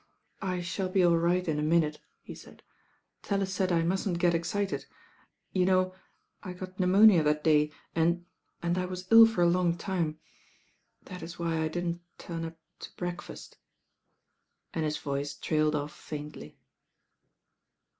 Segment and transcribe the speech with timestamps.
[0.41, 2.61] "I thall be aU right in a minute," he taid.
[3.21, 4.87] "TaUit taid I mustn't get excited.
[5.53, 5.93] You know,
[6.41, 8.25] I got pneu monia that day and—
[8.63, 10.19] and I wat ill for a long time.
[11.03, 13.57] That it why I didn't turn up to breakfatt,"
[14.73, 16.57] and hit Toice trailed o£f faintly.